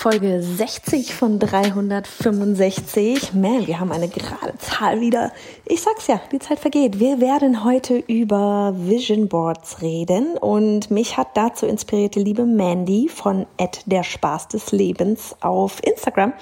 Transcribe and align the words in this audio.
Folge 0.00 0.42
60 0.42 1.14
von 1.14 1.38
365. 1.38 3.34
Man, 3.34 3.66
wir 3.66 3.80
haben 3.80 3.92
eine 3.92 4.08
gerade 4.08 4.56
Zahl 4.56 5.02
wieder. 5.02 5.30
Ich 5.66 5.82
sag's 5.82 6.06
ja, 6.06 6.22
die 6.32 6.38
Zeit 6.38 6.58
vergeht. 6.58 6.98
Wir 6.98 7.20
werden 7.20 7.64
heute 7.64 7.98
über 7.98 8.72
Vision 8.74 9.28
Boards 9.28 9.82
reden 9.82 10.38
und 10.38 10.90
mich 10.90 11.18
hat 11.18 11.36
dazu 11.36 11.66
inspirierte 11.66 12.18
liebe 12.18 12.46
Mandy 12.46 13.10
von 13.10 13.44
der 13.84 14.02
Spaß 14.02 14.48
des 14.48 14.72
Lebens 14.72 15.36
auf 15.42 15.84
Instagram. 15.84 16.32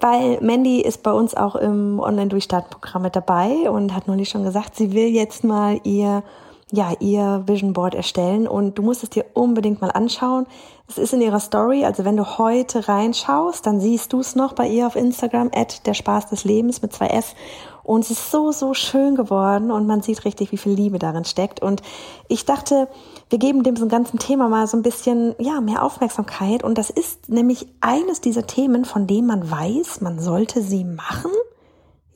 Weil 0.00 0.40
Mandy 0.40 0.80
ist 0.80 1.04
bei 1.04 1.12
uns 1.12 1.36
auch 1.36 1.54
im 1.54 2.00
Online-Durchstartprogramm 2.00 3.02
mit 3.02 3.14
dabei 3.14 3.70
und 3.70 3.94
hat 3.94 4.08
neulich 4.08 4.30
schon 4.30 4.42
gesagt, 4.42 4.74
sie 4.74 4.94
will 4.94 5.10
jetzt 5.10 5.44
mal 5.44 5.78
ihr 5.84 6.24
ja, 6.72 6.92
ihr 7.00 7.42
Vision 7.46 7.72
Board 7.72 7.94
erstellen 7.94 8.46
und 8.46 8.78
du 8.78 8.82
musst 8.82 9.02
es 9.02 9.10
dir 9.10 9.24
unbedingt 9.34 9.80
mal 9.80 9.90
anschauen. 9.90 10.46
Es 10.88 10.98
ist 10.98 11.12
in 11.12 11.20
ihrer 11.20 11.40
Story, 11.40 11.84
also 11.84 12.04
wenn 12.04 12.16
du 12.16 12.38
heute 12.38 12.88
reinschaust, 12.88 13.66
dann 13.66 13.80
siehst 13.80 14.12
du 14.12 14.20
es 14.20 14.36
noch 14.36 14.52
bei 14.52 14.68
ihr 14.68 14.86
auf 14.86 14.96
Instagram, 14.96 15.50
at 15.54 15.86
der 15.86 15.94
Spaß 15.94 16.26
des 16.26 16.44
Lebens 16.44 16.82
mit 16.82 16.92
zwei 16.92 17.08
S. 17.08 17.34
Und 17.82 18.04
es 18.04 18.10
ist 18.10 18.30
so, 18.30 18.52
so 18.52 18.74
schön 18.74 19.16
geworden 19.16 19.70
und 19.70 19.86
man 19.86 20.02
sieht 20.02 20.24
richtig, 20.24 20.52
wie 20.52 20.56
viel 20.56 20.72
Liebe 20.72 20.98
darin 20.98 21.24
steckt. 21.24 21.60
Und 21.60 21.82
ich 22.28 22.44
dachte, 22.44 22.88
wir 23.30 23.38
geben 23.38 23.62
dem 23.62 23.88
ganzen 23.88 24.18
Thema 24.18 24.48
mal 24.48 24.66
so 24.66 24.76
ein 24.76 24.82
bisschen, 24.82 25.34
ja, 25.38 25.60
mehr 25.60 25.82
Aufmerksamkeit. 25.82 26.62
Und 26.62 26.78
das 26.78 26.90
ist 26.90 27.28
nämlich 27.28 27.66
eines 27.80 28.20
dieser 28.20 28.46
Themen, 28.46 28.84
von 28.84 29.06
dem 29.06 29.26
man 29.26 29.50
weiß, 29.50 30.02
man 30.02 30.20
sollte 30.20 30.62
sie 30.62 30.84
machen. 30.84 31.32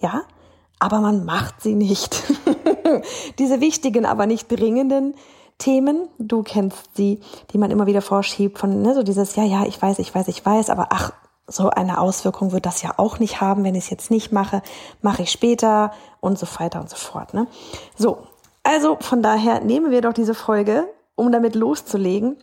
Ja, 0.00 0.22
aber 0.78 1.00
man 1.00 1.24
macht 1.24 1.62
sie 1.62 1.74
nicht. 1.74 2.22
Diese 3.38 3.60
wichtigen, 3.60 4.06
aber 4.06 4.26
nicht 4.26 4.48
dringenden 4.48 5.14
Themen, 5.58 6.08
du 6.18 6.42
kennst 6.42 6.96
sie, 6.96 7.20
die 7.52 7.58
man 7.58 7.70
immer 7.70 7.86
wieder 7.86 8.02
vorschiebt 8.02 8.58
von, 8.58 8.82
ne, 8.82 8.94
so 8.94 9.02
dieses, 9.02 9.36
ja, 9.36 9.44
ja, 9.44 9.64
ich 9.64 9.80
weiß, 9.80 10.00
ich 10.00 10.12
weiß, 10.12 10.26
ich 10.28 10.44
weiß, 10.44 10.68
aber 10.68 10.88
ach, 10.90 11.12
so 11.46 11.70
eine 11.70 12.00
Auswirkung 12.00 12.52
wird 12.52 12.66
das 12.66 12.82
ja 12.82 12.94
auch 12.96 13.18
nicht 13.18 13.40
haben, 13.40 13.64
wenn 13.64 13.74
ich 13.74 13.84
es 13.84 13.90
jetzt 13.90 14.10
nicht 14.10 14.32
mache, 14.32 14.62
mache 15.02 15.22
ich 15.22 15.30
später 15.30 15.92
und 16.20 16.38
so 16.38 16.46
weiter 16.58 16.80
und 16.80 16.90
so 16.90 16.96
fort. 16.96 17.34
Ne? 17.34 17.46
So, 17.96 18.18
also 18.62 18.96
von 19.00 19.22
daher 19.22 19.60
nehmen 19.60 19.90
wir 19.90 20.00
doch 20.00 20.14
diese 20.14 20.34
Folge, 20.34 20.88
um 21.14 21.30
damit 21.30 21.54
loszulegen 21.54 22.36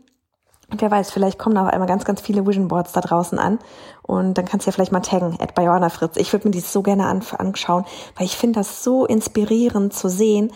wer 0.78 0.92
weiß, 0.92 1.12
vielleicht 1.12 1.40
kommen 1.40 1.58
auch 1.58 1.68
einmal 1.68 1.88
ganz, 1.88 2.06
ganz 2.06 2.22
viele 2.22 2.46
Vision 2.46 2.68
Boards 2.68 2.92
da 2.92 3.02
draußen 3.02 3.38
an. 3.40 3.60
Und 4.04 4.38
dann 4.38 4.46
kannst 4.46 4.66
du 4.66 4.70
ja 4.70 4.74
vielleicht 4.74 4.92
mal 4.92 5.02
taggen, 5.02 5.38
at 5.40 5.58
Johanna 5.58 5.90
Fritz. 5.90 6.18
Ich 6.18 6.32
würde 6.34 6.48
mir 6.48 6.52
dies 6.52 6.72
so 6.72 6.82
gerne 6.82 7.06
an, 7.06 7.22
anschauen, 7.38 7.86
weil 8.16 8.26
ich 8.26 8.38
finde 8.38 8.60
das 8.60 8.84
so 8.84 9.06
inspirierend 9.06 9.94
zu 9.94 10.10
sehen, 10.10 10.52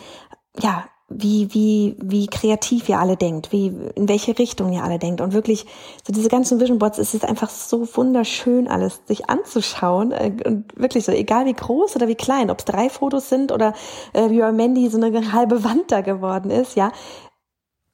ja, 0.59 0.85
wie, 1.07 1.53
wie, 1.53 1.95
wie 2.01 2.25
kreativ 2.25 2.89
ihr 2.89 3.00
alle 3.00 3.16
denkt, 3.16 3.51
wie, 3.51 3.67
in 3.67 4.09
welche 4.09 4.39
Richtung 4.39 4.73
ihr 4.73 4.84
alle 4.84 4.97
denkt. 4.97 5.22
Und 5.22 5.34
wirklich, 5.34 5.67
so 6.06 6.12
diese 6.12 6.29
ganzen 6.29 6.59
Vision 6.59 6.79
Boards, 6.79 6.97
es 6.97 7.13
ist 7.13 7.23
einfach 7.23 7.51
so 7.51 7.88
wunderschön 7.95 8.68
alles, 8.68 9.01
sich 9.06 9.29
anzuschauen. 9.29 10.12
Äh, 10.12 10.31
und 10.45 10.66
wirklich 10.75 11.06
so, 11.06 11.12
egal 11.12 11.45
wie 11.45 11.53
groß 11.53 11.95
oder 11.95 12.07
wie 12.07 12.16
klein, 12.16 12.50
ob 12.50 12.59
es 12.59 12.66
drei 12.66 12.89
Fotos 12.89 13.29
sind 13.29 13.51
oder 13.51 13.73
äh, 14.13 14.31
wie 14.31 14.39
bei 14.39 14.51
Mandy 14.51 14.89
so 14.89 14.97
eine 15.00 15.31
halbe 15.34 15.63
Wand 15.63 15.91
da 15.91 16.01
geworden 16.01 16.50
ist, 16.50 16.75
ja 16.75 16.91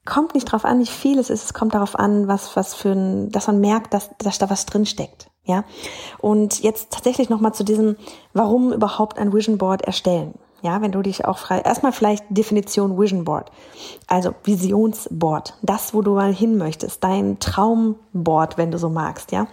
kommt 0.04 0.34
nicht 0.34 0.44
drauf 0.44 0.64
an, 0.64 0.80
wie 0.80 0.86
viel 0.86 1.18
es 1.18 1.30
ist, 1.30 1.44
es 1.44 1.54
kommt 1.54 1.74
darauf 1.74 1.98
an, 1.98 2.28
was, 2.28 2.56
was 2.56 2.74
für 2.74 2.90
ein, 2.90 3.30
dass 3.30 3.46
man 3.46 3.60
merkt, 3.60 3.94
dass, 3.94 4.10
dass 4.18 4.38
da 4.38 4.50
was 4.50 4.66
drin 4.66 4.86
steckt. 4.86 5.30
Ja. 5.44 5.64
Und 6.18 6.62
jetzt 6.62 6.90
tatsächlich 6.90 7.28
nochmal 7.28 7.54
zu 7.54 7.64
diesem, 7.64 7.96
warum 8.32 8.72
überhaupt 8.72 9.18
ein 9.18 9.32
Vision 9.32 9.58
Board 9.58 9.82
erstellen. 9.82 10.34
Ja, 10.62 10.80
wenn 10.80 10.92
du 10.92 11.02
dich 11.02 11.24
auch 11.24 11.38
frei, 11.38 11.58
erstmal 11.58 11.90
vielleicht 11.90 12.24
Definition 12.30 12.98
Vision 12.98 13.24
Board. 13.24 13.50
Also 14.06 14.32
Visionsboard. 14.44 15.54
Das, 15.62 15.92
wo 15.92 16.02
du 16.02 16.14
mal 16.14 16.32
hin 16.32 16.56
möchtest. 16.56 17.02
Dein 17.02 17.40
Traumboard, 17.40 18.58
wenn 18.58 18.70
du 18.70 18.78
so 18.78 18.88
magst, 18.88 19.32
ja. 19.32 19.48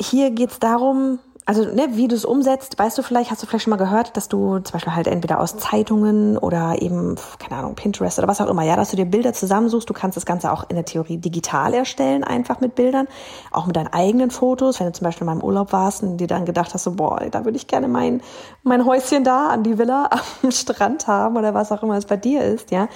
Hier 0.00 0.30
geht's 0.30 0.60
darum, 0.60 1.18
also 1.46 1.64
ne, 1.64 1.88
wie 1.90 2.08
du 2.08 2.14
es 2.14 2.24
umsetzt, 2.24 2.78
weißt 2.78 2.96
du 2.96 3.02
vielleicht, 3.02 3.30
hast 3.30 3.42
du 3.42 3.46
vielleicht 3.46 3.64
schon 3.64 3.70
mal 3.70 3.76
gehört, 3.76 4.16
dass 4.16 4.28
du 4.28 4.60
zum 4.60 4.72
Beispiel 4.72 4.94
halt 4.94 5.06
entweder 5.06 5.40
aus 5.40 5.58
Zeitungen 5.58 6.38
oder 6.38 6.80
eben, 6.80 7.16
keine 7.38 7.56
Ahnung, 7.60 7.74
Pinterest 7.74 8.18
oder 8.18 8.28
was 8.28 8.40
auch 8.40 8.48
immer, 8.48 8.62
ja, 8.62 8.76
dass 8.76 8.90
du 8.90 8.96
dir 8.96 9.04
Bilder 9.04 9.34
zusammensuchst. 9.34 9.88
Du 9.88 9.92
kannst 9.92 10.16
das 10.16 10.24
Ganze 10.24 10.50
auch 10.50 10.64
in 10.70 10.76
der 10.76 10.86
Theorie 10.86 11.18
digital 11.18 11.74
erstellen, 11.74 12.24
einfach 12.24 12.60
mit 12.60 12.74
Bildern, 12.74 13.08
auch 13.50 13.66
mit 13.66 13.76
deinen 13.76 13.92
eigenen 13.92 14.30
Fotos. 14.30 14.80
Wenn 14.80 14.86
du 14.86 14.92
zum 14.94 15.04
Beispiel 15.04 15.26
mal 15.26 15.34
im 15.34 15.42
Urlaub 15.42 15.72
warst 15.72 16.02
und 16.02 16.16
dir 16.16 16.28
dann 16.28 16.46
gedacht 16.46 16.72
hast, 16.72 16.84
so, 16.84 16.92
boah, 16.92 17.20
da 17.30 17.44
würde 17.44 17.58
ich 17.58 17.66
gerne 17.66 17.88
mein, 17.88 18.22
mein 18.62 18.86
Häuschen 18.86 19.22
da 19.22 19.48
an 19.48 19.62
die 19.62 19.76
Villa 19.76 20.08
am 20.42 20.50
Strand 20.50 21.06
haben 21.06 21.36
oder 21.36 21.52
was 21.52 21.70
auch 21.72 21.82
immer 21.82 21.98
es 21.98 22.06
bei 22.06 22.16
dir 22.16 22.42
ist, 22.42 22.70
ja. 22.70 22.88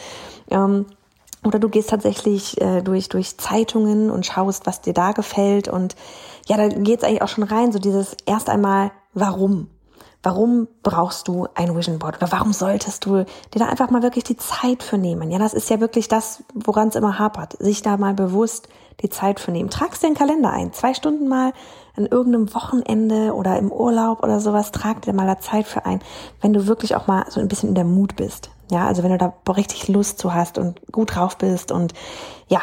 Ähm, 0.50 0.86
oder 1.44 1.58
du 1.58 1.68
gehst 1.68 1.90
tatsächlich 1.90 2.60
äh, 2.60 2.82
durch, 2.82 3.08
durch 3.08 3.38
Zeitungen 3.38 4.10
und 4.10 4.26
schaust, 4.26 4.66
was 4.66 4.80
dir 4.80 4.92
da 4.92 5.12
gefällt 5.12 5.68
und 5.68 5.96
ja, 6.46 6.56
da 6.56 6.68
geht's 6.68 7.04
eigentlich 7.04 7.22
auch 7.22 7.28
schon 7.28 7.44
rein, 7.44 7.72
so 7.72 7.78
dieses 7.78 8.16
erst 8.26 8.48
einmal, 8.48 8.90
warum? 9.12 9.68
Warum 10.22 10.66
brauchst 10.82 11.28
du 11.28 11.46
ein 11.54 11.76
Vision 11.76 12.00
Board? 12.00 12.16
Oder 12.16 12.32
warum 12.32 12.52
solltest 12.52 13.04
du 13.06 13.24
dir 13.54 13.58
da 13.58 13.66
einfach 13.66 13.90
mal 13.90 14.02
wirklich 14.02 14.24
die 14.24 14.36
Zeit 14.36 14.82
für 14.82 14.98
nehmen? 14.98 15.30
Ja, 15.30 15.38
das 15.38 15.54
ist 15.54 15.70
ja 15.70 15.78
wirklich 15.78 16.08
das, 16.08 16.42
woran 16.54 16.88
es 16.88 16.96
immer 16.96 17.20
hapert. 17.20 17.56
Sich 17.60 17.82
da 17.82 17.96
mal 17.96 18.14
bewusst 18.14 18.68
die 19.00 19.10
Zeit 19.10 19.38
für 19.38 19.52
nehmen. 19.52 19.70
Tragst 19.70 20.02
den 20.02 20.14
Kalender 20.14 20.50
ein. 20.50 20.72
Zwei 20.72 20.92
Stunden 20.92 21.28
mal 21.28 21.52
an 21.96 22.06
irgendeinem 22.06 22.52
Wochenende 22.52 23.32
oder 23.34 23.58
im 23.58 23.70
Urlaub 23.70 24.22
oder 24.22 24.40
sowas, 24.40 24.72
trag 24.72 25.02
dir 25.02 25.12
mal 25.12 25.26
da 25.26 25.38
Zeit 25.38 25.66
für 25.66 25.84
ein, 25.84 26.00
wenn 26.40 26.52
du 26.52 26.66
wirklich 26.66 26.96
auch 26.96 27.06
mal 27.06 27.24
so 27.28 27.40
ein 27.40 27.48
bisschen 27.48 27.70
in 27.70 27.74
der 27.74 27.84
Mut 27.84 28.16
bist. 28.16 28.50
Ja, 28.70 28.86
also 28.86 29.02
wenn 29.02 29.10
du 29.10 29.18
da 29.18 29.32
richtig 29.52 29.88
Lust 29.88 30.18
zu 30.18 30.34
hast 30.34 30.58
und 30.58 30.80
gut 30.92 31.14
drauf 31.14 31.38
bist 31.38 31.72
und 31.72 31.94
ja, 32.48 32.60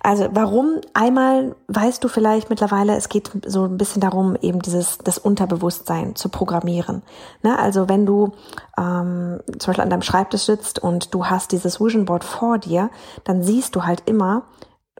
also 0.00 0.28
warum? 0.32 0.80
Einmal 0.94 1.56
weißt 1.68 2.02
du 2.02 2.08
vielleicht 2.08 2.50
mittlerweile, 2.50 2.96
es 2.96 3.08
geht 3.08 3.30
so 3.46 3.64
ein 3.64 3.76
bisschen 3.76 4.00
darum, 4.00 4.36
eben 4.40 4.60
dieses 4.60 4.98
das 4.98 5.18
Unterbewusstsein 5.18 6.14
zu 6.14 6.28
programmieren. 6.28 7.02
Ne? 7.42 7.58
Also 7.58 7.88
wenn 7.88 8.06
du 8.06 8.32
ähm, 8.78 9.40
zum 9.58 9.70
Beispiel 9.70 9.82
an 9.82 9.90
deinem 9.90 10.02
Schreibtisch 10.02 10.42
sitzt 10.42 10.78
und 10.78 11.14
du 11.14 11.26
hast 11.26 11.52
dieses 11.52 11.80
Vision 11.80 12.04
Board 12.04 12.22
vor 12.22 12.58
dir, 12.58 12.90
dann 13.24 13.42
siehst 13.42 13.74
du 13.74 13.84
halt 13.84 14.02
immer, 14.06 14.42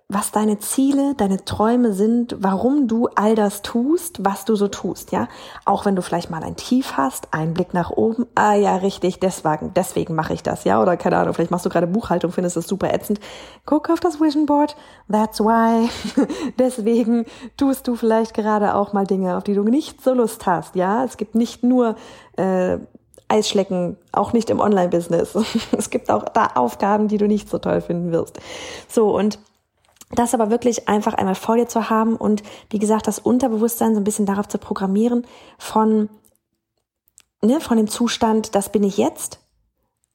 was 0.08 0.32
deine 0.32 0.58
Ziele, 0.58 1.14
deine 1.16 1.46
Träume 1.46 1.94
sind, 1.94 2.36
warum 2.38 2.88
du 2.88 3.08
all 3.14 3.34
das 3.34 3.62
tust, 3.62 4.22
was 4.22 4.44
du 4.44 4.54
so 4.54 4.68
tust, 4.68 5.12
ja. 5.12 5.28
Auch 5.64 5.86
wenn 5.86 5.96
du 5.96 6.02
vielleicht 6.02 6.28
mal 6.30 6.42
ein 6.42 6.56
Tief 6.56 6.98
hast, 6.98 7.32
einen 7.32 7.54
Blick 7.54 7.72
nach 7.72 7.90
oben, 7.90 8.26
ah 8.34 8.52
ja, 8.52 8.76
richtig, 8.76 9.18
deswegen, 9.18 9.72
deswegen 9.72 10.14
mache 10.14 10.34
ich 10.34 10.42
das, 10.42 10.64
ja. 10.64 10.80
Oder 10.80 10.98
keine 10.98 11.16
Ahnung, 11.16 11.32
vielleicht 11.32 11.50
machst 11.50 11.64
du 11.64 11.70
gerade 11.70 11.86
Buchhaltung, 11.86 12.32
findest 12.32 12.56
das 12.58 12.68
super 12.68 12.92
ätzend. 12.92 13.18
Guck 13.64 13.88
auf 13.88 13.98
das 13.98 14.20
Vision 14.20 14.44
Board, 14.44 14.76
that's 15.10 15.40
why. 15.40 15.88
deswegen 16.58 17.24
tust 17.56 17.88
du 17.88 17.96
vielleicht 17.96 18.34
gerade 18.34 18.74
auch 18.74 18.92
mal 18.92 19.06
Dinge, 19.06 19.38
auf 19.38 19.44
die 19.44 19.54
du 19.54 19.64
nicht 19.64 20.02
so 20.02 20.12
Lust 20.12 20.44
hast, 20.44 20.76
ja. 20.76 21.02
Es 21.04 21.16
gibt 21.16 21.34
nicht 21.34 21.62
nur 21.62 21.96
äh, 22.36 22.76
Eisschlecken, 23.28 23.96
auch 24.12 24.34
nicht 24.34 24.50
im 24.50 24.60
Online-Business. 24.60 25.34
es 25.72 25.88
gibt 25.88 26.10
auch 26.10 26.24
da 26.24 26.48
Aufgaben, 26.56 27.08
die 27.08 27.16
du 27.16 27.26
nicht 27.26 27.48
so 27.48 27.56
toll 27.58 27.80
finden 27.80 28.12
wirst. 28.12 28.38
So, 28.86 29.16
und 29.16 29.38
das 30.14 30.34
aber 30.34 30.50
wirklich 30.50 30.88
einfach 30.88 31.14
einmal 31.14 31.34
vor 31.34 31.56
dir 31.56 31.66
zu 31.66 31.90
haben 31.90 32.16
und 32.16 32.42
wie 32.70 32.78
gesagt, 32.78 33.06
das 33.06 33.18
Unterbewusstsein 33.18 33.94
so 33.94 34.00
ein 34.00 34.04
bisschen 34.04 34.26
darauf 34.26 34.48
zu 34.48 34.58
programmieren 34.58 35.26
von, 35.58 36.08
ne, 37.42 37.60
von 37.60 37.76
dem 37.76 37.88
Zustand, 37.88 38.54
das 38.54 38.70
bin 38.70 38.82
ich 38.82 38.96
jetzt 38.96 39.40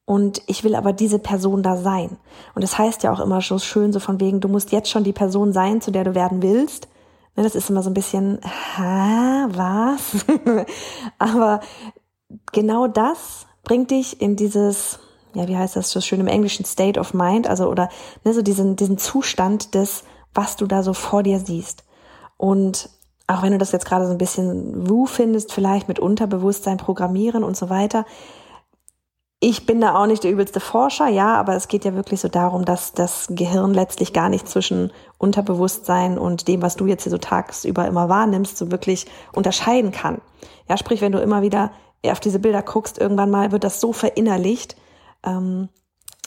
und 0.04 0.42
ich 0.46 0.64
will 0.64 0.74
aber 0.74 0.92
diese 0.92 1.18
Person 1.18 1.62
da 1.62 1.76
sein. 1.76 2.16
Und 2.54 2.62
das 2.62 2.78
heißt 2.78 3.02
ja 3.02 3.12
auch 3.12 3.20
immer 3.20 3.40
so 3.40 3.58
schön 3.58 3.92
so 3.92 4.00
von 4.00 4.20
wegen, 4.20 4.40
du 4.40 4.48
musst 4.48 4.72
jetzt 4.72 4.90
schon 4.90 5.04
die 5.04 5.12
Person 5.12 5.52
sein, 5.52 5.80
zu 5.80 5.90
der 5.90 6.04
du 6.04 6.14
werden 6.14 6.42
willst. 6.42 6.88
Ne, 7.36 7.44
das 7.44 7.54
ist 7.54 7.70
immer 7.70 7.82
so 7.82 7.90
ein 7.90 7.94
bisschen, 7.94 8.40
ha, 8.76 9.46
was? 9.50 10.26
aber 11.18 11.60
genau 12.52 12.88
das 12.88 13.46
bringt 13.62 13.90
dich 13.90 14.20
in 14.20 14.36
dieses 14.36 14.98
ja, 15.34 15.48
wie 15.48 15.56
heißt 15.56 15.76
das 15.76 15.90
so 15.90 16.00
schön 16.00 16.20
im 16.20 16.26
Englischen, 16.26 16.64
State 16.64 16.98
of 16.98 17.14
Mind, 17.14 17.48
also 17.48 17.68
oder 17.68 17.88
ne, 18.24 18.34
so 18.34 18.42
diesen, 18.42 18.76
diesen 18.76 18.98
Zustand 18.98 19.74
des 19.74 20.04
was 20.34 20.56
du 20.56 20.66
da 20.66 20.82
so 20.82 20.92
vor 20.92 21.22
dir 21.22 21.38
siehst. 21.38 21.84
Und 22.36 22.90
auch 23.26 23.42
wenn 23.42 23.52
du 23.52 23.58
das 23.58 23.72
jetzt 23.72 23.86
gerade 23.86 24.06
so 24.06 24.12
ein 24.12 24.18
bisschen 24.18 24.88
woo 24.88 25.06
findest, 25.06 25.52
vielleicht 25.52 25.88
mit 25.88 25.98
Unterbewusstsein 25.98 26.78
programmieren 26.78 27.44
und 27.44 27.56
so 27.56 27.70
weiter, 27.70 28.04
ich 29.42 29.64
bin 29.64 29.80
da 29.80 29.94
auch 29.94 30.06
nicht 30.06 30.22
der 30.22 30.32
übelste 30.32 30.60
Forscher, 30.60 31.08
ja, 31.08 31.34
aber 31.34 31.54
es 31.54 31.68
geht 31.68 31.86
ja 31.86 31.94
wirklich 31.94 32.20
so 32.20 32.28
darum, 32.28 32.66
dass 32.66 32.92
das 32.92 33.26
Gehirn 33.30 33.72
letztlich 33.72 34.12
gar 34.12 34.28
nicht 34.28 34.46
zwischen 34.46 34.92
Unterbewusstsein 35.16 36.18
und 36.18 36.46
dem, 36.46 36.60
was 36.60 36.76
du 36.76 36.86
jetzt 36.86 37.04
hier 37.04 37.10
so 37.10 37.18
tagsüber 37.18 37.86
immer 37.86 38.10
wahrnimmst, 38.10 38.58
so 38.58 38.70
wirklich 38.70 39.06
unterscheiden 39.32 39.92
kann. 39.92 40.20
Ja, 40.68 40.76
sprich, 40.76 41.00
wenn 41.00 41.12
du 41.12 41.20
immer 41.20 41.40
wieder 41.40 41.70
auf 42.04 42.20
diese 42.20 42.38
Bilder 42.38 42.60
guckst, 42.60 42.98
irgendwann 42.98 43.30
mal 43.30 43.50
wird 43.50 43.64
das 43.64 43.80
so 43.80 43.94
verinnerlicht, 43.94 44.76
ähm, 45.24 45.68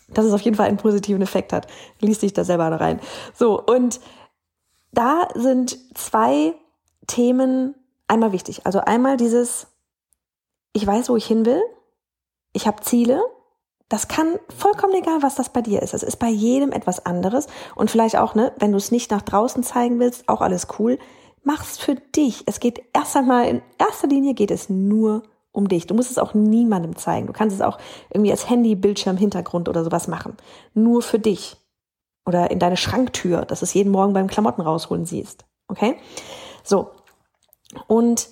dass 0.09 0.25
es 0.25 0.33
auf 0.33 0.41
jeden 0.41 0.57
Fall 0.57 0.67
einen 0.67 0.77
positiven 0.77 1.21
Effekt 1.21 1.53
hat. 1.53 1.67
Lies 1.99 2.19
dich 2.19 2.33
da 2.33 2.43
selber 2.43 2.69
rein. 2.79 2.99
So, 3.33 3.61
und 3.61 3.99
da 4.91 5.27
sind 5.33 5.77
zwei 5.95 6.53
Themen 7.07 7.75
einmal 8.07 8.31
wichtig. 8.31 8.65
Also 8.65 8.79
einmal 8.79 9.17
dieses, 9.17 9.67
ich 10.73 10.85
weiß, 10.85 11.09
wo 11.09 11.15
ich 11.15 11.25
hin 11.25 11.45
will 11.45 11.61
ich 12.53 12.67
habe 12.67 12.81
Ziele. 12.81 13.21
Das 13.89 14.07
kann 14.07 14.39
vollkommen 14.55 14.93
egal, 14.93 15.21
was 15.21 15.35
das 15.35 15.49
bei 15.49 15.61
dir 15.61 15.81
ist. 15.81 15.93
Es 15.93 16.03
ist 16.03 16.17
bei 16.17 16.29
jedem 16.29 16.71
etwas 16.71 17.05
anderes. 17.05 17.47
Und 17.75 17.91
vielleicht 17.91 18.15
auch, 18.15 18.33
ne, 18.33 18.53
wenn 18.57 18.71
du 18.71 18.77
es 18.77 18.91
nicht 18.91 19.11
nach 19.11 19.21
draußen 19.21 19.63
zeigen 19.63 19.99
willst, 19.99 20.29
auch 20.29 20.41
alles 20.41 20.67
cool. 20.79 20.97
Mach's 21.43 21.77
für 21.77 21.95
dich. 21.95 22.43
Es 22.45 22.59
geht 22.59 22.81
erst 22.93 23.17
einmal, 23.17 23.47
in 23.47 23.61
erster 23.77 24.07
Linie 24.07 24.33
geht 24.33 24.51
es 24.51 24.69
nur 24.69 25.23
um 25.53 25.69
dich. 25.69 25.87
Du 25.87 25.93
musst 25.93 26.11
es 26.11 26.17
auch 26.17 26.33
niemandem 26.33 26.97
zeigen. 26.97 27.27
Du 27.27 27.33
kannst 27.33 27.55
es 27.55 27.61
auch 27.61 27.77
irgendwie 28.09 28.31
als 28.31 28.49
Handy, 28.49 28.75
Bildschirm, 28.75 29.15
Hintergrund 29.15 29.69
oder 29.69 29.85
sowas 29.85 30.09
machen. 30.09 30.35
Nur 30.73 31.01
für 31.01 31.19
dich. 31.19 31.55
Oder 32.25 32.51
in 32.51 32.59
deine 32.59 32.77
Schranktür, 32.77 33.45
dass 33.45 33.59
du 33.59 33.65
es 33.65 33.73
jeden 33.73 33.91
Morgen 33.91 34.13
beim 34.13 34.27
Klamotten 34.27 34.61
rausholen 34.61 35.05
siehst. 35.05 35.45
Okay? 35.67 35.95
So. 36.63 36.91
Und 37.87 38.27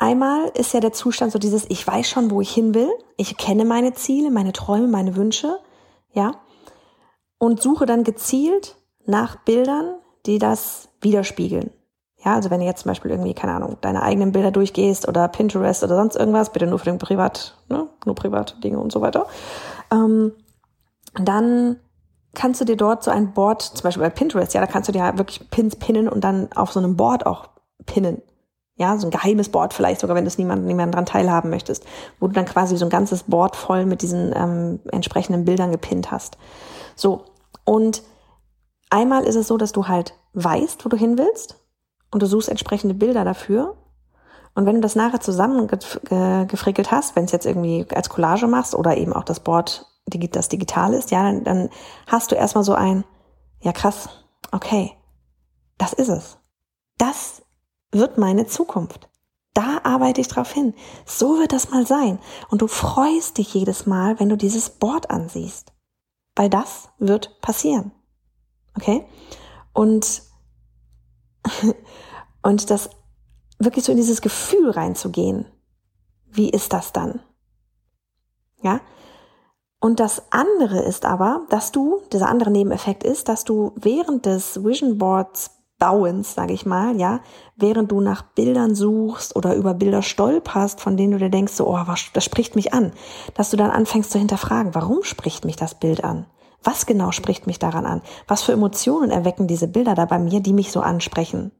Einmal 0.00 0.52
ist 0.54 0.72
ja 0.72 0.78
der 0.78 0.92
Zustand 0.92 1.32
so 1.32 1.40
dieses, 1.40 1.66
ich 1.68 1.84
weiß 1.84 2.08
schon, 2.08 2.30
wo 2.30 2.40
ich 2.40 2.54
hin 2.54 2.72
will, 2.72 2.88
ich 3.16 3.36
kenne 3.36 3.64
meine 3.64 3.94
Ziele, 3.94 4.30
meine 4.30 4.52
Träume, 4.52 4.86
meine 4.86 5.16
Wünsche, 5.16 5.58
ja, 6.12 6.40
und 7.38 7.60
suche 7.60 7.84
dann 7.84 8.04
gezielt 8.04 8.76
nach 9.06 9.42
Bildern, 9.42 9.96
die 10.24 10.38
das 10.38 10.88
widerspiegeln. 11.00 11.72
Ja, 12.28 12.34
also 12.34 12.50
wenn 12.50 12.60
du 12.60 12.66
jetzt 12.66 12.82
zum 12.82 12.90
Beispiel 12.90 13.10
irgendwie, 13.10 13.32
keine 13.32 13.54
Ahnung, 13.54 13.78
deine 13.80 14.02
eigenen 14.02 14.32
Bilder 14.32 14.50
durchgehst 14.50 15.08
oder 15.08 15.28
Pinterest 15.28 15.82
oder 15.82 15.96
sonst 15.96 16.14
irgendwas, 16.14 16.52
bitte 16.52 16.66
nur 16.66 16.78
für 16.78 16.84
den 16.84 16.98
Privat, 16.98 17.56
ne, 17.70 17.86
nur 18.04 18.14
private 18.14 18.60
Dinge 18.60 18.78
und 18.78 18.92
so 18.92 19.00
weiter, 19.00 19.24
ähm, 19.90 20.32
dann 21.14 21.76
kannst 22.34 22.60
du 22.60 22.66
dir 22.66 22.76
dort 22.76 23.02
so 23.02 23.10
ein 23.10 23.32
Board, 23.32 23.62
zum 23.62 23.82
Beispiel 23.82 24.02
bei 24.02 24.10
Pinterest, 24.10 24.52
ja, 24.52 24.60
da 24.60 24.66
kannst 24.66 24.90
du 24.90 24.92
dir 24.92 25.04
halt 25.04 25.16
wirklich 25.16 25.48
Pins 25.48 25.76
pinnen 25.76 26.06
und 26.06 26.22
dann 26.22 26.52
auf 26.52 26.70
so 26.70 26.80
einem 26.80 26.98
Board 26.98 27.24
auch 27.24 27.48
pinnen. 27.86 28.20
Ja, 28.76 28.98
so 28.98 29.06
ein 29.06 29.10
geheimes 29.10 29.48
Board 29.48 29.72
vielleicht 29.72 30.02
sogar, 30.02 30.14
wenn 30.14 30.24
du 30.24 30.28
es 30.28 30.36
niemanden, 30.36 30.66
niemanden 30.66 30.92
dran 30.92 31.06
teilhaben 31.06 31.48
möchtest, 31.48 31.86
wo 32.20 32.26
du 32.26 32.34
dann 32.34 32.44
quasi 32.44 32.76
so 32.76 32.84
ein 32.84 32.90
ganzes 32.90 33.22
Board 33.22 33.56
voll 33.56 33.86
mit 33.86 34.02
diesen 34.02 34.34
ähm, 34.36 34.80
entsprechenden 34.92 35.46
Bildern 35.46 35.72
gepinnt 35.72 36.10
hast. 36.10 36.36
So, 36.94 37.24
und 37.64 38.02
einmal 38.90 39.24
ist 39.24 39.36
es 39.36 39.48
so, 39.48 39.56
dass 39.56 39.72
du 39.72 39.88
halt 39.88 40.12
weißt, 40.34 40.84
wo 40.84 40.90
du 40.90 40.98
hin 40.98 41.16
willst 41.16 41.58
und 42.10 42.22
du 42.22 42.26
suchst 42.26 42.48
entsprechende 42.48 42.94
Bilder 42.94 43.24
dafür. 43.24 43.76
Und 44.54 44.66
wenn 44.66 44.76
du 44.76 44.80
das 44.80 44.96
nachher 44.96 45.20
zusammengefrickelt 45.20 46.90
hast, 46.90 47.14
wenn 47.14 47.24
es 47.24 47.32
jetzt 47.32 47.46
irgendwie 47.46 47.86
als 47.94 48.08
Collage 48.08 48.46
machst 48.46 48.74
oder 48.74 48.96
eben 48.96 49.12
auch 49.12 49.24
das 49.24 49.40
Board, 49.40 49.86
das 50.06 50.48
digital 50.48 50.94
ist, 50.94 51.10
ja, 51.10 51.22
dann, 51.22 51.44
dann 51.44 51.70
hast 52.06 52.32
du 52.32 52.34
erstmal 52.34 52.64
so 52.64 52.74
ein, 52.74 53.04
ja 53.60 53.72
krass, 53.72 54.08
okay, 54.50 54.92
das 55.76 55.92
ist 55.92 56.08
es. 56.08 56.38
Das 56.96 57.42
wird 57.92 58.18
meine 58.18 58.46
Zukunft. 58.46 59.08
Da 59.54 59.80
arbeite 59.84 60.20
ich 60.20 60.28
drauf 60.28 60.52
hin. 60.52 60.74
So 61.04 61.38
wird 61.38 61.52
das 61.52 61.70
mal 61.70 61.86
sein. 61.86 62.18
Und 62.48 62.62
du 62.62 62.66
freust 62.68 63.38
dich 63.38 63.54
jedes 63.54 63.86
Mal, 63.86 64.20
wenn 64.20 64.28
du 64.28 64.36
dieses 64.36 64.70
Board 64.70 65.10
ansiehst. 65.10 65.72
Weil 66.36 66.50
das 66.50 66.90
wird 66.98 67.40
passieren. 67.40 67.92
Okay? 68.76 69.06
Und, 69.72 70.22
und 72.42 72.70
das 72.70 72.90
wirklich 73.58 73.84
so 73.84 73.92
in 73.92 73.98
dieses 73.98 74.22
Gefühl 74.22 74.70
reinzugehen. 74.70 75.46
Wie 76.26 76.50
ist 76.50 76.72
das 76.72 76.92
dann? 76.92 77.20
Ja? 78.62 78.80
Und 79.80 80.00
das 80.00 80.22
andere 80.32 80.80
ist 80.80 81.04
aber, 81.04 81.46
dass 81.50 81.72
du, 81.72 82.00
dieser 82.12 82.28
andere 82.28 82.50
Nebeneffekt 82.50 83.04
ist, 83.04 83.28
dass 83.28 83.44
du 83.44 83.72
während 83.76 84.26
des 84.26 84.64
Vision 84.64 84.98
Boards 84.98 85.50
Bauens, 85.78 86.34
sage 86.34 86.52
ich 86.52 86.66
mal, 86.66 86.96
ja, 86.98 87.20
während 87.54 87.92
du 87.92 88.00
nach 88.00 88.22
Bildern 88.22 88.74
suchst 88.74 89.36
oder 89.36 89.54
über 89.54 89.74
Bilder 89.74 90.02
stolperst, 90.02 90.80
von 90.80 90.96
denen 90.96 91.12
du 91.12 91.18
dir 91.18 91.30
denkst, 91.30 91.52
so, 91.52 91.68
oh, 91.68 91.80
was, 91.86 92.06
das 92.12 92.24
spricht 92.24 92.56
mich 92.56 92.74
an, 92.74 92.92
dass 93.34 93.50
du 93.50 93.56
dann 93.56 93.70
anfängst 93.70 94.10
zu 94.10 94.18
hinterfragen, 94.18 94.74
warum 94.74 95.04
spricht 95.04 95.44
mich 95.44 95.54
das 95.54 95.76
Bild 95.76 96.02
an? 96.02 96.26
Was 96.62 96.86
genau 96.86 97.12
spricht 97.12 97.46
mich 97.46 97.58
daran 97.58 97.86
an? 97.86 98.02
Was 98.26 98.42
für 98.42 98.52
Emotionen 98.52 99.10
erwecken 99.10 99.46
diese 99.46 99.68
Bilder 99.68 99.94
da 99.94 100.04
bei 100.04 100.18
mir, 100.18 100.40
die 100.40 100.52
mich 100.52 100.72
so 100.72 100.80
ansprechen? 100.80 101.52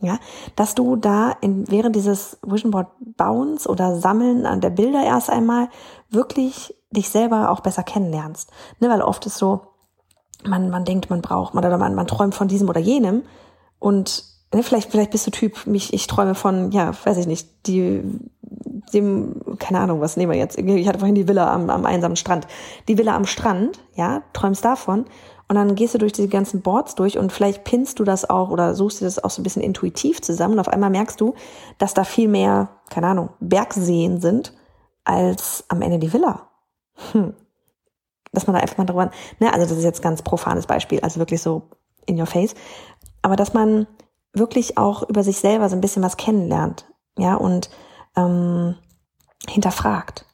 Ja, 0.00 0.18
dass 0.56 0.74
du 0.74 0.96
da 0.96 1.30
in, 1.40 1.70
während 1.70 1.94
dieses 1.94 2.36
Vision 2.44 2.72
Board 2.72 2.88
Bauens 3.16 3.68
oder 3.68 3.94
Sammeln 3.94 4.46
an 4.46 4.60
der 4.60 4.70
Bilder 4.70 5.04
erst 5.04 5.30
einmal 5.30 5.68
wirklich 6.10 6.74
dich 6.90 7.08
selber 7.08 7.50
auch 7.50 7.60
besser 7.60 7.84
kennenlernst. 7.84 8.50
Ne, 8.80 8.88
weil 8.90 9.00
oft 9.00 9.24
ist 9.26 9.38
so, 9.38 9.60
man, 10.44 10.70
man 10.70 10.84
denkt, 10.84 11.08
man 11.08 11.22
braucht, 11.22 11.54
man, 11.54 11.64
oder 11.64 11.78
man, 11.78 11.94
man 11.94 12.08
träumt 12.08 12.34
von 12.34 12.48
diesem 12.48 12.68
oder 12.68 12.80
jenem 12.80 13.22
und 13.78 14.24
ne, 14.52 14.62
vielleicht, 14.64 14.90
vielleicht 14.90 15.12
bist 15.12 15.26
du 15.26 15.30
Typ, 15.30 15.66
mich, 15.66 15.92
ich 15.92 16.08
träume 16.08 16.34
von, 16.34 16.72
ja, 16.72 16.92
weiß 17.04 17.18
ich 17.18 17.26
nicht, 17.26 17.66
die, 17.66 18.02
dem, 18.94 19.40
keine 19.58 19.80
Ahnung, 19.80 20.00
was 20.00 20.16
nehmen 20.16 20.32
wir 20.32 20.38
jetzt? 20.38 20.58
Ich 20.58 20.88
hatte 20.88 20.98
vorhin 20.98 21.14
die 21.14 21.28
Villa 21.28 21.52
am, 21.52 21.70
am 21.70 21.86
einsamen 21.86 22.16
Strand. 22.16 22.46
Die 22.88 22.98
Villa 22.98 23.16
am 23.16 23.26
Strand, 23.26 23.80
ja, 23.94 24.22
träumst 24.32 24.64
davon. 24.64 25.06
Und 25.48 25.56
dann 25.56 25.74
gehst 25.74 25.94
du 25.94 25.98
durch 25.98 26.12
diese 26.12 26.28
ganzen 26.28 26.62
Boards 26.62 26.94
durch 26.94 27.18
und 27.18 27.30
vielleicht 27.30 27.64
pinnst 27.64 27.98
du 27.98 28.04
das 28.04 28.28
auch 28.28 28.48
oder 28.48 28.74
suchst 28.74 29.00
dir 29.00 29.04
das 29.04 29.22
auch 29.22 29.30
so 29.30 29.40
ein 29.40 29.44
bisschen 29.44 29.62
intuitiv 29.62 30.22
zusammen 30.22 30.54
und 30.54 30.60
auf 30.60 30.68
einmal 30.68 30.88
merkst 30.88 31.20
du, 31.20 31.34
dass 31.78 31.92
da 31.92 32.04
viel 32.04 32.28
mehr, 32.28 32.70
keine 32.88 33.08
Ahnung, 33.08 33.30
Bergseen 33.40 34.20
sind 34.20 34.54
als 35.04 35.64
am 35.68 35.82
Ende 35.82 35.98
die 35.98 36.12
Villa. 36.12 36.48
Hm. 37.12 37.34
Dass 38.32 38.46
man 38.46 38.54
da 38.54 38.62
einfach 38.62 38.78
mal 38.78 38.86
drüber, 38.86 39.10
ne, 39.40 39.52
also 39.52 39.66
das 39.66 39.76
ist 39.76 39.84
jetzt 39.84 40.00
ganz 40.00 40.22
profanes 40.22 40.66
Beispiel, 40.66 41.00
also 41.00 41.18
wirklich 41.18 41.42
so 41.42 41.68
in 42.06 42.18
your 42.18 42.26
face 42.26 42.54
aber 43.22 43.36
dass 43.36 43.54
man 43.54 43.86
wirklich 44.34 44.76
auch 44.76 45.08
über 45.08 45.22
sich 45.22 45.38
selber 45.38 45.68
so 45.68 45.76
ein 45.76 45.80
bisschen 45.80 46.02
was 46.02 46.16
kennenlernt, 46.16 46.86
ja, 47.16 47.34
und 47.34 47.70
ähm, 48.16 48.76
hinterfragt. 49.48 50.26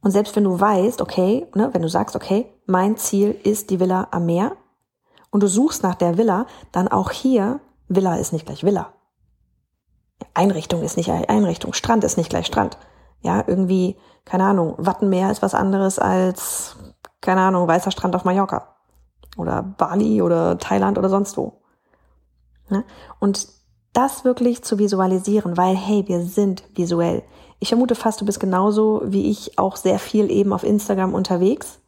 Und 0.00 0.10
selbst 0.10 0.36
wenn 0.36 0.44
du 0.44 0.58
weißt, 0.58 1.00
okay, 1.00 1.46
ne, 1.54 1.70
wenn 1.72 1.82
du 1.82 1.88
sagst, 1.88 2.16
okay, 2.16 2.52
mein 2.66 2.96
Ziel 2.96 3.32
ist 3.42 3.70
die 3.70 3.80
Villa 3.80 4.08
am 4.10 4.26
Meer 4.26 4.52
und 5.30 5.42
du 5.42 5.48
suchst 5.48 5.82
nach 5.82 5.96
der 5.96 6.16
Villa, 6.16 6.46
dann 6.72 6.88
auch 6.88 7.10
hier, 7.10 7.60
Villa 7.88 8.16
ist 8.16 8.32
nicht 8.32 8.46
gleich 8.46 8.64
Villa. 8.64 8.92
Einrichtung 10.34 10.82
ist 10.82 10.96
nicht 10.96 11.10
Einrichtung, 11.10 11.72
Strand 11.72 12.04
ist 12.04 12.16
nicht 12.16 12.30
gleich 12.30 12.46
Strand. 12.46 12.78
Ja, 13.20 13.42
irgendwie, 13.46 13.96
keine 14.24 14.44
Ahnung, 14.44 14.74
Wattenmeer 14.78 15.30
ist 15.30 15.42
was 15.42 15.54
anderes 15.54 15.98
als, 15.98 16.76
keine 17.20 17.40
Ahnung, 17.40 17.66
weißer 17.66 17.90
Strand 17.90 18.14
auf 18.14 18.24
Mallorca. 18.24 18.76
Oder 19.36 19.62
Bali 19.62 20.22
oder 20.22 20.58
Thailand 20.58 20.98
oder 20.98 21.08
sonst 21.08 21.36
wo. 21.36 21.60
Ne? 22.68 22.84
Und 23.18 23.48
das 23.92 24.24
wirklich 24.24 24.62
zu 24.62 24.78
visualisieren, 24.78 25.56
weil 25.56 25.76
hey, 25.76 26.06
wir 26.06 26.22
sind 26.22 26.62
visuell. 26.74 27.22
Ich 27.58 27.68
vermute 27.68 27.94
fast, 27.94 28.20
du 28.20 28.24
bist 28.24 28.40
genauso 28.40 29.02
wie 29.04 29.30
ich 29.30 29.58
auch 29.58 29.76
sehr 29.76 29.98
viel 29.98 30.30
eben 30.30 30.52
auf 30.52 30.62
Instagram 30.62 31.14
unterwegs. 31.14 31.80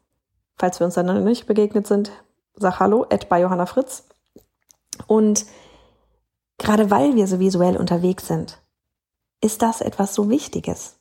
Falls 0.56 0.80
wir 0.80 0.84
uns 0.86 0.94
dann 0.94 1.06
noch 1.06 1.14
nicht 1.14 1.46
begegnet 1.46 1.86
sind, 1.86 2.10
sag 2.56 2.80
Hallo, 2.80 3.06
at 3.08 3.28
bei 3.28 3.40
Johanna 3.40 3.66
Fritz. 3.66 4.04
Und 5.06 5.46
gerade 6.58 6.90
weil 6.90 7.14
wir 7.14 7.26
so 7.26 7.38
visuell 7.38 7.76
unterwegs 7.76 8.26
sind, 8.26 8.58
ist 9.40 9.62
das 9.62 9.80
etwas 9.80 10.14
so 10.14 10.28
Wichtiges. 10.28 10.98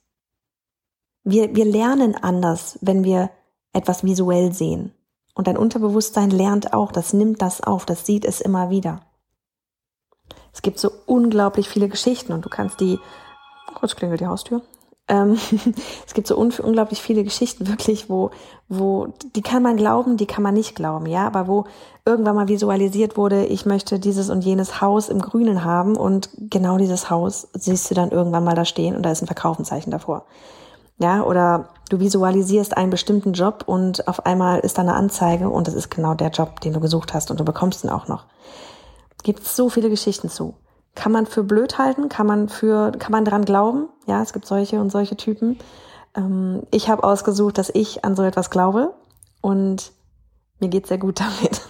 Wir, 1.23 1.55
wir 1.55 1.65
lernen 1.65 2.15
anders, 2.15 2.79
wenn 2.81 3.03
wir 3.03 3.29
etwas 3.73 4.03
visuell 4.03 4.53
sehen. 4.53 4.93
Und 5.35 5.47
dein 5.47 5.57
Unterbewusstsein 5.57 6.31
lernt 6.31 6.73
auch, 6.73 6.91
das 6.91 7.13
nimmt 7.13 7.41
das 7.41 7.61
auf, 7.61 7.85
das 7.85 8.05
sieht 8.05 8.25
es 8.25 8.41
immer 8.41 8.69
wieder. 8.69 9.01
Es 10.59 10.61
gibt 10.61 10.77
so 10.77 10.91
unglaublich 11.05 11.69
viele 11.69 11.87
Geschichten 11.87 12.33
und 12.33 12.43
du 12.43 12.49
kannst 12.49 12.81
die, 12.81 12.99
kurz 13.75 13.95
klingelt 13.95 14.19
die 14.19 14.27
Haustür. 14.27 14.61
Ähm, 15.07 15.37
es 16.05 16.13
gibt 16.13 16.27
so 16.27 16.37
un 16.37 16.51
unglaublich 16.61 17.01
viele 17.01 17.23
Geschichten 17.23 17.69
wirklich, 17.69 18.09
wo, 18.09 18.31
wo, 18.67 19.07
die 19.37 19.41
kann 19.41 19.63
man 19.63 19.77
glauben, 19.77 20.17
die 20.17 20.25
kann 20.25 20.43
man 20.43 20.53
nicht 20.53 20.75
glauben, 20.75 21.05
ja, 21.05 21.25
aber 21.25 21.47
wo 21.47 21.63
irgendwann 22.03 22.35
mal 22.35 22.49
visualisiert 22.49 23.15
wurde, 23.15 23.45
ich 23.45 23.65
möchte 23.65 23.99
dieses 23.99 24.29
und 24.29 24.43
jenes 24.43 24.81
Haus 24.81 25.07
im 25.07 25.21
Grünen 25.21 25.63
haben 25.63 25.95
und 25.95 26.29
genau 26.37 26.77
dieses 26.77 27.09
Haus 27.09 27.47
siehst 27.53 27.89
du 27.89 27.95
dann 27.95 28.11
irgendwann 28.11 28.43
mal 28.43 28.55
da 28.55 28.65
stehen 28.65 28.97
und 28.97 29.03
da 29.03 29.11
ist 29.11 29.21
ein 29.21 29.27
Verkaufenzeichen 29.27 29.91
davor. 29.91 30.25
Ja, 30.97 31.23
oder 31.23 31.69
du 31.89 32.01
visualisierst 32.01 32.75
einen 32.75 32.89
bestimmten 32.89 33.31
Job 33.31 33.63
und 33.65 34.09
auf 34.09 34.25
einmal 34.25 34.59
ist 34.59 34.77
da 34.77 34.81
eine 34.81 34.95
Anzeige 34.95 35.47
und 35.49 35.69
das 35.69 35.73
ist 35.73 35.89
genau 35.89 36.15
der 36.15 36.31
Job, 36.31 36.59
den 36.59 36.73
du 36.73 36.81
gesucht 36.81 37.13
hast 37.13 37.31
und 37.31 37.39
du 37.39 37.45
bekommst 37.45 37.85
ihn 37.85 37.89
auch 37.89 38.09
noch. 38.09 38.25
Gibt 39.23 39.41
es 39.41 39.55
so 39.55 39.69
viele 39.69 39.89
Geschichten 39.89 40.29
zu. 40.29 40.55
Kann 40.95 41.11
man 41.11 41.25
für 41.25 41.43
blöd 41.43 41.77
halten, 41.77 42.09
kann 42.09 42.27
man 42.27 42.49
für, 42.49 42.91
kann 42.91 43.11
man 43.11 43.25
dran 43.25 43.45
glauben. 43.45 43.89
Ja, 44.07 44.21
es 44.21 44.33
gibt 44.33 44.45
solche 44.45 44.79
und 44.79 44.89
solche 44.91 45.17
Typen. 45.17 45.59
Ähm, 46.15 46.63
ich 46.71 46.89
habe 46.89 47.03
ausgesucht, 47.03 47.57
dass 47.57 47.69
ich 47.69 48.03
an 48.03 48.15
so 48.15 48.23
etwas 48.23 48.49
glaube 48.49 48.93
und 49.41 49.91
mir 50.59 50.69
geht's 50.69 50.89
sehr 50.89 50.97
gut 50.97 51.19
damit. 51.21 51.61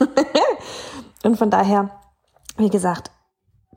und 1.23 1.37
von 1.37 1.49
daher, 1.49 1.89
wie 2.57 2.69
gesagt, 2.69 3.11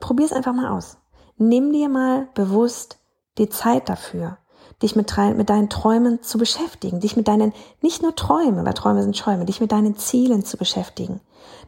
probier's 0.01 0.33
einfach 0.33 0.53
mal 0.53 0.71
aus. 0.71 0.99
Nimm 1.37 1.73
dir 1.73 1.89
mal 1.89 2.29
bewusst 2.35 2.99
die 3.39 3.49
Zeit 3.49 3.89
dafür 3.89 4.39
dich 4.83 4.97
mit, 4.97 5.17
mit 5.37 5.49
deinen 5.49 5.69
Träumen 5.69 6.23
zu 6.23 6.39
beschäftigen, 6.39 7.01
dich 7.01 7.17
mit 7.17 7.29
deinen, 7.29 7.53
nicht 7.81 8.03
nur 8.03 8.15
Träume, 8.15 8.65
weil 8.65 8.75
Träume 8.75 9.03
sind 9.03 9.17
Schäume, 9.17 9.45
dich 9.45 9.61
mit 9.61 9.73
deinen 9.73 9.97
Zielen 9.97 10.45
zu 10.45 10.57
beschäftigen, 10.57 11.21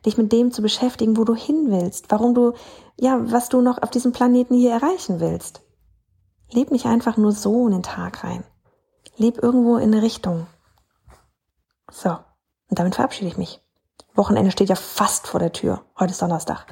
dich 0.04 0.16
mit 0.16 0.32
dem 0.32 0.52
zu 0.52 0.62
beschäftigen, 0.62 1.16
wo 1.16 1.24
du 1.24 1.34
hin 1.34 1.66
willst, 1.70 2.10
warum 2.10 2.34
du, 2.34 2.52
ja, 2.98 3.18
was 3.30 3.48
du 3.48 3.60
noch 3.60 3.82
auf 3.82 3.90
diesem 3.90 4.12
Planeten 4.12 4.54
hier 4.54 4.72
erreichen 4.72 5.20
willst. 5.20 5.62
Leb 6.50 6.70
nicht 6.70 6.86
einfach 6.86 7.16
nur 7.16 7.32
so 7.32 7.66
in 7.66 7.72
den 7.72 7.82
Tag 7.82 8.24
rein. 8.24 8.44
Leb 9.16 9.42
irgendwo 9.42 9.76
in 9.76 9.92
eine 9.92 10.02
Richtung. 10.02 10.46
So. 11.90 12.10
Und 12.10 12.78
damit 12.78 12.94
verabschiede 12.94 13.28
ich 13.28 13.36
mich. 13.36 13.60
Wochenende 14.14 14.50
steht 14.50 14.68
ja 14.68 14.76
fast 14.76 15.26
vor 15.26 15.40
der 15.40 15.52
Tür. 15.52 15.84
Heute 15.98 16.12
ist 16.12 16.22
Donnerstag. 16.22 16.66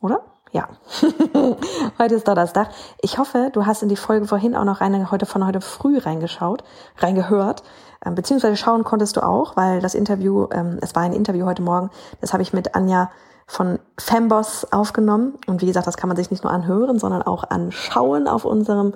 Oder? 0.00 0.24
Ja, 0.50 0.68
heute 1.98 2.14
ist 2.14 2.26
Donnerstag. 2.26 2.70
Ich 3.02 3.18
hoffe, 3.18 3.50
du 3.52 3.66
hast 3.66 3.82
in 3.82 3.90
die 3.90 3.96
Folge 3.96 4.26
vorhin 4.26 4.56
auch 4.56 4.64
noch 4.64 4.80
rein, 4.80 5.10
heute 5.10 5.26
von 5.26 5.46
heute 5.46 5.60
früh 5.60 5.98
reingeschaut, 5.98 6.64
reingehört, 6.98 7.62
ähm, 8.04 8.14
beziehungsweise 8.14 8.56
schauen 8.56 8.82
konntest 8.82 9.16
du 9.16 9.22
auch, 9.22 9.56
weil 9.56 9.80
das 9.80 9.94
Interview, 9.94 10.46
ähm, 10.50 10.78
es 10.80 10.94
war 10.94 11.02
ein 11.02 11.12
Interview 11.12 11.44
heute 11.44 11.62
Morgen, 11.62 11.90
das 12.22 12.32
habe 12.32 12.42
ich 12.42 12.54
mit 12.54 12.74
Anja 12.74 13.10
von 13.46 13.78
Femboss 13.98 14.70
aufgenommen. 14.72 15.34
Und 15.46 15.60
wie 15.62 15.66
gesagt, 15.66 15.86
das 15.86 15.96
kann 15.96 16.08
man 16.08 16.16
sich 16.16 16.30
nicht 16.30 16.44
nur 16.44 16.52
anhören, 16.52 16.98
sondern 16.98 17.22
auch 17.22 17.44
anschauen 17.44 18.28
auf 18.28 18.44
unserem, 18.44 18.94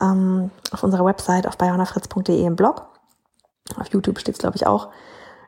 ähm, 0.00 0.50
auf 0.72 0.82
unserer 0.82 1.04
Website 1.04 1.46
auf 1.46 1.56
bayonafritz.de 1.56 2.44
im 2.44 2.56
Blog. 2.56 2.86
Auf 3.78 3.88
YouTube 3.88 4.18
steht 4.18 4.34
es, 4.34 4.40
glaube 4.40 4.56
ich, 4.56 4.66
auch 4.66 4.88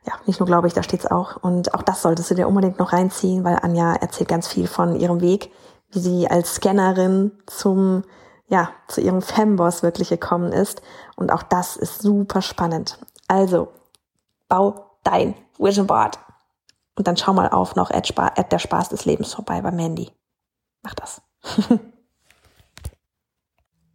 ja, 0.05 0.15
nicht 0.27 0.41
nur 0.41 0.47
glaube 0.47 0.67
ich, 0.67 0.75
da 0.75 0.83
steht's 0.83 1.07
auch. 1.07 1.37
Und 1.37 1.75
auch 1.75 1.83
das 1.83 2.03
solltest 2.03 2.31
du 2.31 2.35
dir 2.35 2.49
unbedingt 2.49 2.79
noch 2.79 2.93
reinziehen, 2.93 3.45
weil 3.45 3.59
Anja 3.63 3.95
erzählt 3.95 4.29
ganz 4.29 4.49
viel 4.49 4.67
von 4.67 4.97
ihrem 4.97 5.21
Weg, 5.21 5.53
wie 5.91 6.01
sie 6.01 6.29
als 6.29 6.57
Scannerin 6.57 7.33
zum, 7.47 8.03
ja, 8.49 8.71
zu 8.89 9.01
ihrem 9.01 9.23
Femboss 9.23 9.83
wirklich 9.83 10.09
gekommen 10.09 10.53
ist. 10.53 10.83
Und 11.17 11.31
auch 11.33 11.43
das 11.43 11.77
ist 11.77 12.03
super 12.03 12.43
spannend. 12.43 12.99
Also, 13.29 13.69
bau 14.49 14.97
dein 15.05 15.35
Vision 15.59 15.87
Board. 15.87 16.19
Und 16.97 17.07
dann 17.07 17.17
schau 17.17 17.33
mal 17.33 17.49
auf 17.49 17.77
noch 17.77 17.91
at, 17.91 18.13
at 18.19 18.53
der 18.53 18.59
Spaß 18.59 18.89
des 18.91 19.05
Lebens 19.05 19.33
vorbei 19.33 19.63
bei 19.63 19.71
Mandy. 19.71 20.11
Mach 20.83 20.95
das. 20.95 21.23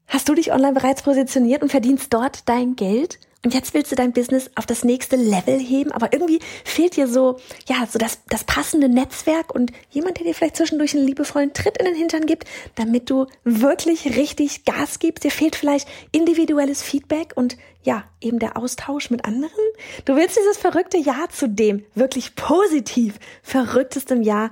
Hast 0.07 0.29
du 0.29 0.35
dich 0.35 0.53
online 0.53 0.73
bereits 0.73 1.01
positioniert 1.01 1.61
und 1.61 1.69
verdienst 1.69 2.13
dort 2.13 2.47
dein 2.47 2.77
Geld? 2.77 3.19
Und 3.47 3.53
jetzt 3.53 3.73
willst 3.73 3.93
du 3.93 3.95
dein 3.95 4.11
Business 4.11 4.51
auf 4.55 4.65
das 4.65 4.83
nächste 4.83 5.15
Level 5.15 5.57
heben, 5.57 5.93
aber 5.93 6.11
irgendwie 6.11 6.41
fehlt 6.65 6.97
dir 6.97 7.07
so, 7.07 7.39
ja, 7.65 7.87
so 7.89 7.97
das, 7.97 8.19
das 8.27 8.43
passende 8.43 8.89
Netzwerk 8.89 9.55
und 9.55 9.71
jemand, 9.89 10.17
der 10.17 10.25
dir 10.25 10.35
vielleicht 10.35 10.57
zwischendurch 10.57 10.93
einen 10.93 11.07
liebevollen 11.07 11.53
Tritt 11.53 11.77
in 11.77 11.85
den 11.85 11.95
Hintern 11.95 12.25
gibt, 12.25 12.43
damit 12.75 13.09
du 13.09 13.25
wirklich 13.45 14.17
richtig 14.17 14.65
Gas 14.65 14.99
gibst. 14.99 15.23
Dir 15.23 15.31
fehlt 15.31 15.55
vielleicht 15.55 15.87
individuelles 16.11 16.83
Feedback 16.83 17.31
und 17.35 17.55
ja, 17.83 18.03
eben 18.19 18.39
der 18.39 18.57
Austausch 18.57 19.11
mit 19.11 19.23
anderen. 19.23 19.53
Du 20.03 20.17
willst 20.17 20.35
dieses 20.35 20.57
verrückte 20.57 20.97
Jahr 20.97 21.29
zu 21.29 21.47
dem 21.47 21.85
wirklich 21.95 22.35
positiv 22.35 23.17
verrücktestem 23.43 24.23
Jahr 24.23 24.51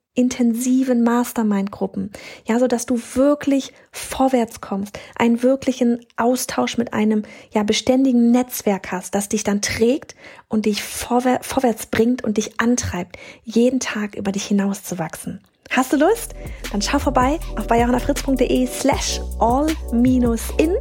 intensiven 0.13 1.03
Mastermind-Gruppen, 1.03 2.11
ja, 2.45 2.59
so 2.59 2.67
dass 2.67 2.85
du 2.85 2.99
wirklich 3.13 3.71
vorwärts 3.91 4.59
kommst, 4.59 4.99
einen 5.15 5.41
wirklichen 5.41 6.05
Austausch 6.17 6.77
mit 6.77 6.93
einem 6.93 7.23
ja 7.53 7.63
beständigen 7.63 8.31
Netzwerk 8.31 8.91
hast, 8.91 9.15
das 9.15 9.29
dich 9.29 9.43
dann 9.43 9.61
trägt 9.61 10.15
und 10.49 10.65
dich 10.65 10.83
vorwär 10.83 11.39
vorwärts 11.41 11.85
bringt 11.85 12.23
und 12.23 12.37
dich 12.37 12.59
antreibt, 12.59 13.17
jeden 13.43 13.79
Tag 13.79 14.15
über 14.15 14.31
dich 14.31 14.45
hinauszuwachsen. 14.45 15.41
Hast 15.69 15.93
du 15.93 15.97
Lust? 15.97 16.35
Dann 16.73 16.81
schau 16.81 16.99
vorbei 16.99 17.39
auf 17.57 17.67
bayerhannafritz.de 17.67 18.67
slash 18.67 19.21
all-in. 19.39 20.75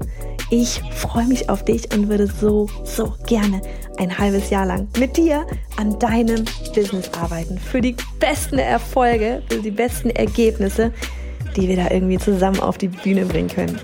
Ich 0.52 0.83
freue 0.90 1.26
mich 1.26 1.49
auf 1.49 1.64
dich 1.64 1.95
und 1.95 2.09
würde 2.09 2.26
so, 2.26 2.69
so 2.83 3.14
gerne 3.26 3.62
ein 3.99 4.19
halbes 4.19 4.50
Jahr 4.50 4.66
lang 4.66 4.88
mit 4.99 5.16
dir 5.16 5.47
an 5.76 5.97
deinem 6.00 6.45
Business 6.75 7.09
arbeiten. 7.12 7.57
Für 7.57 7.80
die 7.80 7.95
besten 8.19 8.59
Erfolge, 8.59 9.42
für 9.49 9.59
die 9.59 9.71
besten 9.71 10.11
Ergebnisse, 10.11 10.92
die 11.54 11.69
wir 11.69 11.76
da 11.76 11.90
irgendwie 11.90 12.19
zusammen 12.19 12.59
auf 12.59 12.78
die 12.78 12.88
Bühne 12.88 13.26
bringen 13.26 13.49
können. 13.49 13.78